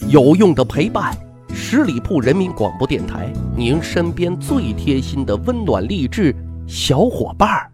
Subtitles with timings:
[0.00, 1.16] 有用的陪伴，
[1.54, 6.34] 十里铺人民广播电台，您身边最贴心的温暖励志
[6.66, 7.70] 小伙伴儿。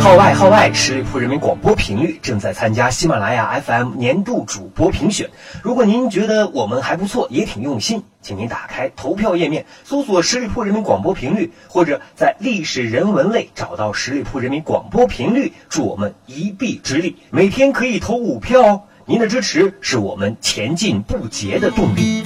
[0.00, 0.72] 号外号外！
[0.72, 5.28] 十里铺人民广播频率正在参加喜马拉雅 FM 年度主播评选。
[5.62, 17.16] 如果您觉得我们还不错，也挺用心，请您打开投票页面，搜索十里铺人民广播频率，或者在历史人文类找到十里铺人民广播频率，助我们一臂之力。
[17.30, 22.22] 每天可以投五票哦，您的支持是我们前进不竭的动力。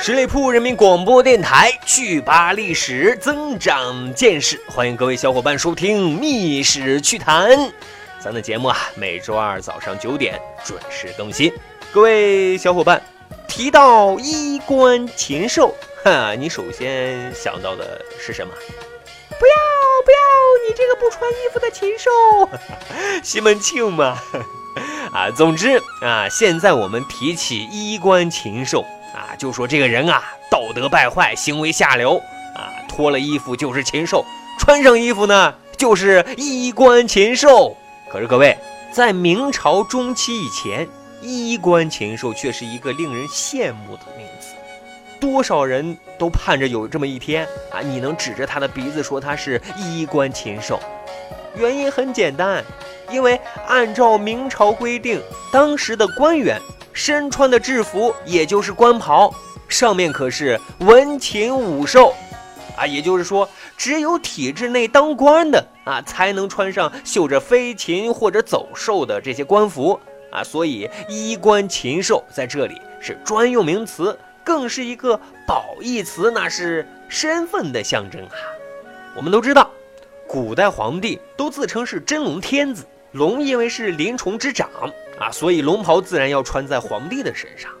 [0.00, 4.58] 十里铺人民广播电台，趣吧历史，增长见识。
[4.66, 7.50] 欢迎各位小伙伴收听《密史趣谈》，
[8.18, 11.52] 咱的节目啊，每周二早上九点准时更新。
[11.90, 13.02] 各位小伙伴，
[13.48, 15.74] 提到衣冠禽兽，
[16.04, 18.52] 哈，你首先想到的是什么？
[19.38, 19.54] 不要
[20.04, 20.18] 不要，
[20.68, 22.10] 你这个不穿衣服的禽兽，
[23.24, 24.18] 西门庆嘛。
[25.12, 28.84] 啊，总之啊，现在我们提起衣冠禽兽。
[29.14, 32.18] 啊，就说这个人啊，道德败坏，行为下流
[32.54, 34.24] 啊，脱了衣服就是禽兽，
[34.58, 37.74] 穿上衣服呢就是衣冠禽兽。
[38.10, 38.56] 可是各位，
[38.92, 40.86] 在明朝中期以前，
[41.20, 44.54] 衣冠禽兽却是一个令人羡慕的名字，
[45.20, 50.78] 多少人都盼着有这么一天啊，你能指着他的鼻子说他是衣冠禽兽。
[51.56, 52.64] 原因很简单，
[53.10, 55.20] 因为按照明朝规定，
[55.52, 56.60] 当时的官员。
[56.90, 59.32] 身穿的制服也就是官袍，
[59.68, 62.12] 上面可是文禽武兽，
[62.76, 70.00] 啊，也就是说，只有体制内当官的啊，才能穿上绣着飞禽或者走兽的这些官服
[70.30, 78.34] 啊，所以衣冠禽兽在这里是专用名词，更是一个褒义词，那是身份的象征啊。
[79.14, 79.70] 我们都知道，
[80.26, 84.68] 古代皇帝都自称是真龙天子，龙因为是灵虫之长。
[85.18, 87.72] 啊，所以龙袍自然要穿在皇帝的身上，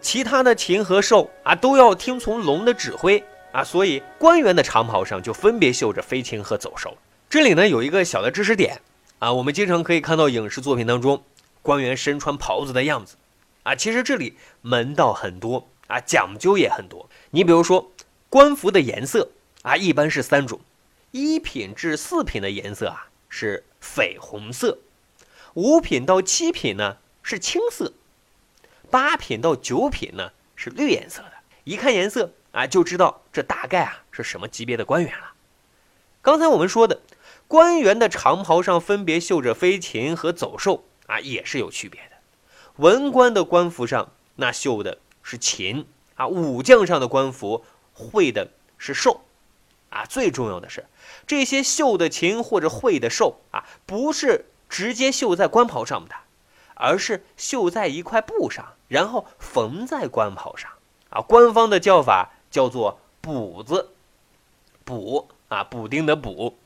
[0.00, 3.22] 其他的禽和兽啊都要听从龙的指挥
[3.52, 6.96] 啊，所以官员的长袍上就分别绣着飞禽和走兽。
[7.28, 8.80] 这里呢有一个小的知识点
[9.18, 11.22] 啊，我们经常可以看到影视作品当中
[11.68, 13.16] 官员身穿袍子的样子
[13.62, 17.10] 啊，其实这里门道很多啊，讲究也很多。
[17.32, 17.92] 你比如说
[18.30, 20.62] 官服的颜色啊，一般是三种，
[21.10, 24.78] 一品至四品的颜色啊是绯红色。
[25.52, 27.92] 五品到七品呢是青色，
[28.90, 31.32] 八品到九品呢是绿颜色的。
[31.64, 35.32] 一看颜色啊，就知道这大概啊是什么级别的官员了。
[36.22, 37.02] 刚才我们说的，
[37.46, 42.16] 官员的长袍上分别绣着飞禽和走兽啊，也是有区别的。
[42.76, 49.22] 文官的官服上那绣的是禽啊，武将上的官服绘的是兽
[49.90, 50.06] 啊。
[50.06, 50.86] 最重要的是，
[51.26, 54.44] 这些绣的禽或者绘的兽啊，不是。
[54.70, 56.14] 直接绣在官袍上的，
[56.74, 60.70] 而是绣在一块布上，然后缝在官袍上。
[61.08, 63.92] 啊，官方的叫法叫做“补子”，
[64.84, 66.58] 补啊，补丁的补。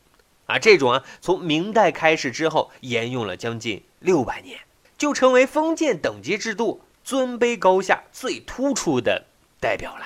[0.46, 4.60] 啊，这种啊，从明代开始之后，沿用了将近六百年，
[4.98, 9.24] 就成为封建等级制度尊卑高下最突出的
[9.60, 10.04] 代表了。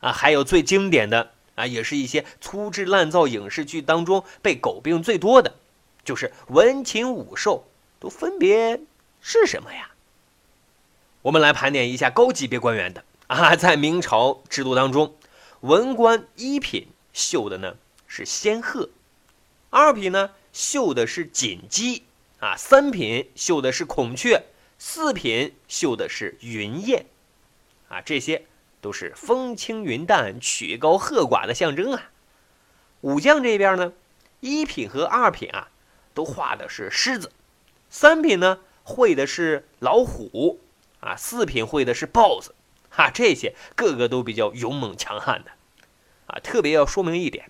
[0.00, 5.56] 啊，还有最经典的啊，也是一些粗制滥造影视剧当中被诟病最多的。
[6.02, 8.80] 就是文禽武兽都分别
[9.20, 9.90] 是什么呀？
[11.22, 15.14] 我们来盘点一下高级别官员的啊，在明朝制度当中，
[15.60, 17.76] 文官一品绣的呢
[18.06, 18.88] 是仙鹤，
[19.68, 22.04] 二品呢绣的是锦鸡
[22.40, 24.42] 啊，三品绣的是孔雀，
[24.78, 27.06] 四品绣的是云雁
[27.88, 28.44] 啊，这些
[28.80, 32.10] 都是风轻云淡、曲高和寡的象征啊。
[33.02, 33.92] 武将这边呢，
[34.40, 35.68] 一品和二品啊。
[36.12, 37.30] 都画的是狮子，
[37.88, 40.58] 三品呢绘的是老虎，
[40.98, 42.52] 啊，四品绘的是豹子，
[42.90, 45.52] 哈，这些个个都比较勇猛强悍的，
[46.26, 47.48] 啊，特别要说明一点，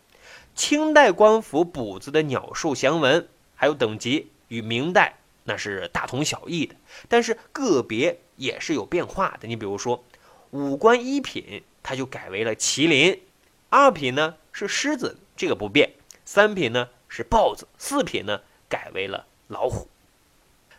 [0.55, 3.27] 清代官服补子的鸟兽祥纹
[3.57, 6.77] 还有等级与明代那是大同小异的，
[7.09, 9.49] 但是个别也是有变化的。
[9.49, 10.05] 你比如说，
[10.51, 13.21] 五官一品它就改为了麒麟，
[13.71, 15.91] 二品呢是狮子，这个不变，
[16.25, 18.43] 三品呢是豹子，四品呢。
[18.71, 19.89] 改为了老虎。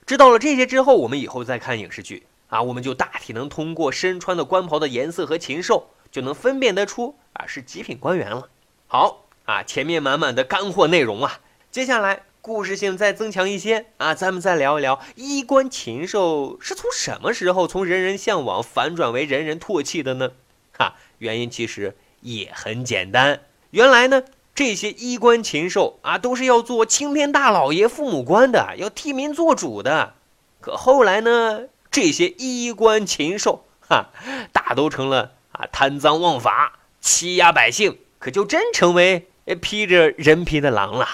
[0.06, 8.48] 知道了这些之后，我们以后再看影视剧啊，我们就大体能通过身穿的官袍的颜色和禽兽，就能分辨得出啊是极品官员了。
[8.88, 20.32] 好啊，前面满满的干货内容啊，接下来故事性再增强一些啊，咱们再聊一聊衣冠禽兽是从什么时候从人人向往反转为人人唾弃的呢？
[20.76, 24.24] 哈，原因其实也很简单，原来呢，
[24.56, 30.16] 这些衣冠禽兽啊，都是要做青天大老爷、父母官的，要替民做主的。
[30.60, 34.08] 可后来呢，这些衣冠禽兽哈，
[34.52, 39.28] 大都成了啊贪赃枉法、欺压百姓，可就真成为
[39.62, 41.08] 披着人皮的狼了。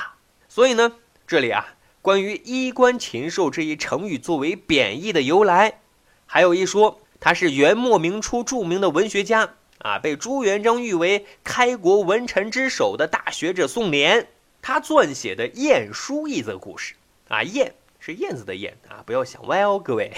[0.48, 0.94] 所以呢。
[1.28, 5.82] 这里啊，关于“衣冠禽兽”这一成语作为贬义的由来，
[6.26, 14.26] 还有一说，他是元末明初著名的文学家啊，被朱元璋誉为开国文臣之首的大学者宋濂，
[14.62, 16.96] 他撰写的《晏殊》一则故事。
[17.28, 20.14] 啊，晏是燕子的燕啊，不要想歪哦，各位。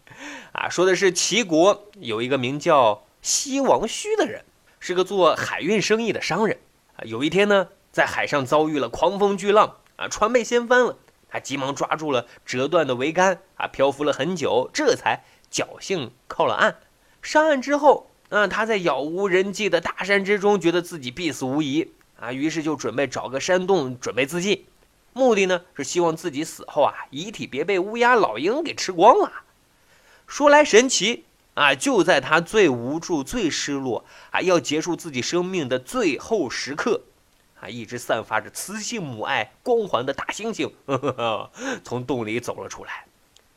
[0.52, 4.42] 啊，说的是齐国有一个名叫西王须的人，
[4.80, 6.58] 是个做海运生意的商人。
[6.96, 9.76] 啊，有一天呢，在海上遭遇了狂风巨浪。
[9.96, 10.98] 啊，船被掀翻了，
[11.28, 16.76] 他急忙抓住了折断的桅杆，啊，漂浮了很久，这才侥幸靠了岸。
[17.22, 24.66] 上岸之后，啊，他在杳无人迹的大山之中，觉得自己必死无疑，啊，于是就准备找个山洞准备自尽，
[25.12, 29.32] 目的呢是希望自己死后啊，遗体别被乌鸦、老鹰给吃光了。
[30.26, 37.02] 说来神奇啊，就在他最无助、最失落，啊，要结束自己生命的最后时刻。
[37.68, 41.50] 一只散发着雌性母爱光环的大猩猩呵呵呵
[41.84, 43.04] 从洞里走了出来。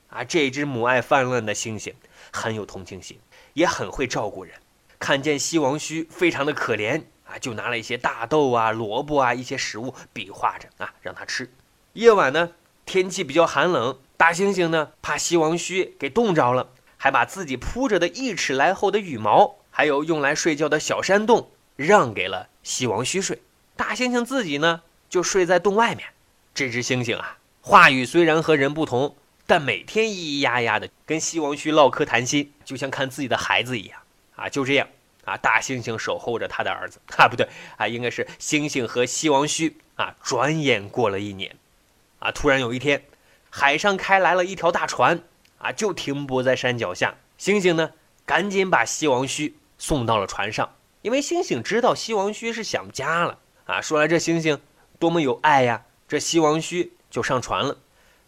[0.09, 1.93] 啊，这只母爱泛滥的猩猩
[2.31, 3.19] 很有同情心，
[3.53, 4.55] 也很会照顾人。
[4.97, 11.51] 看见西王须非常的可怜啊，就拿了一些大豆啊、萝卜啊一些食物比划着啊让他吃。
[11.93, 12.51] 夜晚呢，
[12.85, 23.39] 天气比较寒冷，大猩猩呢怕西王须给冻着了，还把自己铺着的一尺来厚的羽毛，还有用来睡觉的小山洞让给了西王须睡。
[23.79, 26.09] 大猩猩自己呢，就睡在洞外面。
[26.53, 29.15] 这只猩猩啊，话语虽然和人不同，
[29.47, 34.01] 但每天咿咿呀呀的跟西王须唠嗑谈心，就像看自己的孩子一样
[34.35, 34.49] 啊。
[34.49, 34.85] 就这样
[35.23, 37.47] 啊，大猩猩守候着他的儿子啊，不对
[37.77, 40.13] 啊，应该是猩猩和西王须啊。
[40.21, 41.55] 转眼过了一年，
[42.19, 43.01] 啊，突然有一天，
[43.49, 45.21] 海上开来了一条大船
[45.57, 47.15] 啊，就停泊在山脚下。
[47.39, 47.91] 猩猩呢，
[48.25, 53.39] 赶紧把西王须送到了船上，因为猩猩知道西王须是想家了。
[53.69, 54.57] 啊，说来这猩猩
[54.97, 55.83] 多么有爱呀！
[56.07, 57.77] 这西王须就上船了，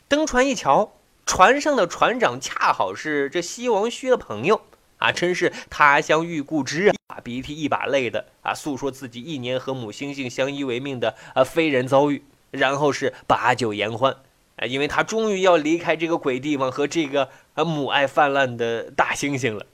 [0.07, 0.91] 登船一瞧，
[1.25, 4.61] 船上的船长恰好是这西王须的朋友
[4.99, 6.93] 啊，真是他乡遇故知啊！
[7.07, 14.15] 把鼻涕一把泪的啊，诉说自己一年和母猩猩相依为命的啊非人遭遇，然后是把酒言欢
[14.57, 19.65] 啊，因为他终于要离开这个鬼地方和这个母爱泛滥的大猩猩了。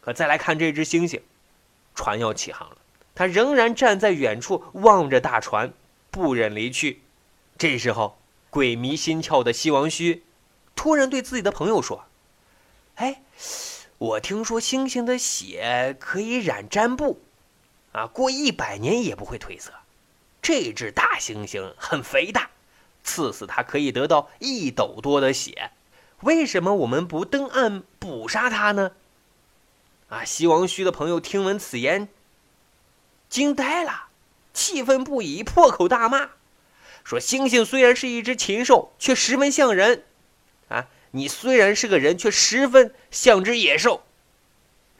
[0.00, 1.20] 可再来看这只猩猩，
[1.94, 2.76] 船要起航了。
[3.14, 5.72] 他仍然站在远处望着大船，
[6.10, 7.02] 不忍离去。
[7.56, 8.18] 这时候，
[8.50, 10.24] 鬼迷心窍的西王须
[10.74, 12.04] 突然对自己的朋友说
[12.96, 13.22] ：“哎，
[13.98, 17.20] 我听说猩猩的血可以染毡布，
[17.92, 19.72] 啊，过一百年也不会褪色。
[20.42, 22.50] 这只大猩猩很肥大，
[23.04, 25.70] 刺死它可以得到一斗多的血。
[26.20, 28.90] 为什么我们不登岸捕杀它呢？”
[30.10, 32.08] 啊，西王须的朋友听闻此言。
[33.34, 34.10] 惊呆了，
[34.52, 36.30] 气愤不已，破口大骂，
[37.02, 40.04] 说：“猩猩虽然是一只禽兽，却十分像人，
[40.68, 44.04] 啊，你虽然是个人，却十分像只野兽。”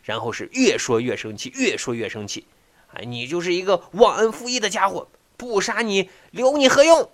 [0.02, 2.48] 然后是越说越生气，越说越生气，
[2.88, 7.08] 啊，你就是一个忘恩负义的家伙，不杀你留你何用？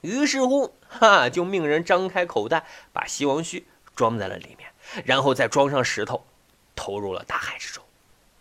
[0.00, 4.68] 于是乎，哈，就命人张开口袋，把西王须装在了里面，
[5.04, 6.26] 然后再装上石头，
[6.74, 7.84] 投入了大海之中，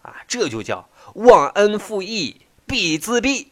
[0.02, 0.90] 啊，这就叫。
[1.14, 3.48] 忘恩负义必自毙，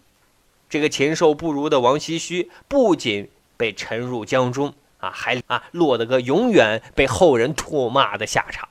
[0.70, 8.68] 这个禽兽不如的王唏嘘不仅被沉入江中啊，还啊落得个永远被后人唾骂的下场。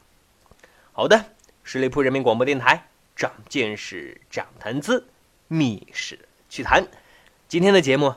[0.93, 1.25] 好的，
[1.63, 5.07] 十里铺人民广播电台，长见识，长谈资，
[5.49, 6.87] 密室趣谈。
[7.49, 8.15] 今天的节目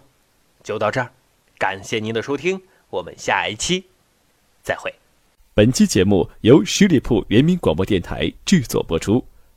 [0.64, 1.12] 就到这儿，
[1.58, 3.86] 感谢您的收听，我们下一期
[4.62, 4.94] 再会。
[5.54, 9.26] 本期节目由十里铺人民广播电台制作播出。